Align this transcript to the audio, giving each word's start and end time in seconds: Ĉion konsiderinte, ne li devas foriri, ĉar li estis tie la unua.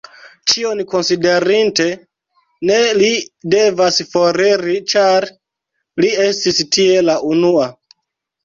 Ĉion 0.51 0.79
konsiderinte, 0.93 1.85
ne 2.69 2.79
li 3.01 3.09
devas 3.55 4.01
foriri, 4.15 4.79
ĉar 4.95 5.29
li 6.03 6.11
estis 6.27 6.63
tie 6.79 7.09
la 7.13 7.21
unua. 7.35 7.71